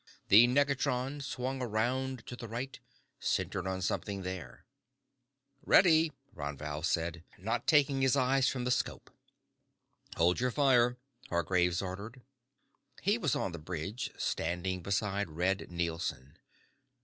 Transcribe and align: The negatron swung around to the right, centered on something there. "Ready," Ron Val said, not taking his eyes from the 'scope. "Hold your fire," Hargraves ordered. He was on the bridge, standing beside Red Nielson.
The 0.29 0.47
negatron 0.47 1.21
swung 1.21 1.61
around 1.61 2.25
to 2.25 2.35
the 2.35 2.47
right, 2.47 2.79
centered 3.19 3.67
on 3.67 3.83
something 3.83 4.23
there. 4.23 4.65
"Ready," 5.63 6.11
Ron 6.33 6.57
Val 6.57 6.81
said, 6.81 7.23
not 7.37 7.67
taking 7.67 8.01
his 8.01 8.15
eyes 8.15 8.49
from 8.49 8.63
the 8.63 8.71
'scope. 8.71 9.11
"Hold 10.17 10.39
your 10.39 10.49
fire," 10.49 10.97
Hargraves 11.29 11.83
ordered. 11.83 12.23
He 13.03 13.19
was 13.19 13.35
on 13.35 13.51
the 13.51 13.59
bridge, 13.59 14.09
standing 14.17 14.81
beside 14.81 15.29
Red 15.29 15.69
Nielson. 15.69 16.39